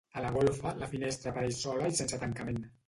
[0.19, 2.63] A la golfa, la finestra apareix sola i sense tancament.